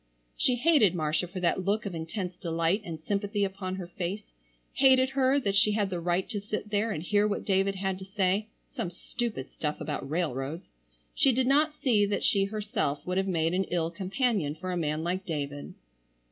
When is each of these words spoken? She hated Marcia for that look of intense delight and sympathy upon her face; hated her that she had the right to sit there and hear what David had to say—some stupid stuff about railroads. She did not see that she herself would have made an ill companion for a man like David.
She 0.35 0.55
hated 0.55 0.95
Marcia 0.95 1.27
for 1.27 1.39
that 1.41 1.63
look 1.63 1.85
of 1.85 1.93
intense 1.93 2.35
delight 2.35 2.81
and 2.83 2.99
sympathy 2.99 3.43
upon 3.43 3.75
her 3.75 3.85
face; 3.85 4.31
hated 4.73 5.09
her 5.11 5.39
that 5.39 5.53
she 5.55 5.73
had 5.73 5.91
the 5.91 5.99
right 5.99 6.27
to 6.29 6.41
sit 6.41 6.71
there 6.71 6.89
and 6.89 7.03
hear 7.03 7.27
what 7.27 7.45
David 7.45 7.75
had 7.75 7.99
to 7.99 8.05
say—some 8.05 8.89
stupid 8.89 9.51
stuff 9.51 9.79
about 9.79 10.09
railroads. 10.09 10.69
She 11.13 11.31
did 11.31 11.45
not 11.45 11.75
see 11.75 12.07
that 12.07 12.23
she 12.23 12.45
herself 12.45 13.05
would 13.05 13.17
have 13.17 13.27
made 13.27 13.53
an 13.53 13.65
ill 13.65 13.91
companion 13.91 14.55
for 14.55 14.71
a 14.71 14.75
man 14.75 15.03
like 15.03 15.23
David. 15.23 15.75